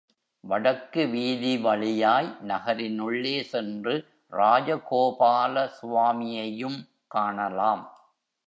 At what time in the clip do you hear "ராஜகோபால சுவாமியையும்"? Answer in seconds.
4.31-6.79